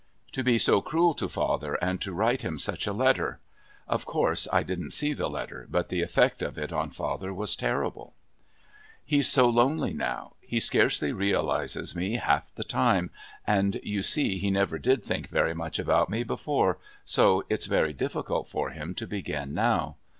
[0.31, 3.39] To be so cruel to father and to write him such a letter!
[3.87, 7.55] (Of course I didn't see the letter, but the effect of it on father was
[7.55, 8.15] terrible.)
[9.05, 10.33] He's so lonely now.
[10.41, 13.11] He scarcely realises me half the time,
[13.45, 17.93] and you see he never did think very much about me before, so it's very
[17.93, 19.97] difficult for him to begin now.